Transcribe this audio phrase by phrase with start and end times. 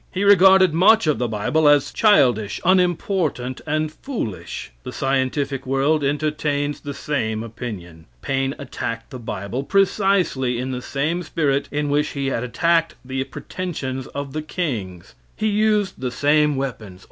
[0.11, 4.71] He regarded much of the Bible as childish, unimportant and foolish.
[4.81, 8.07] The scientific world entertains the same opinion.
[8.23, 13.23] Paine attacked the Bible precisely in the same spirit in which he had attacked the
[13.25, 15.13] pretensions of the kings.
[15.35, 16.99] He used the same weapons.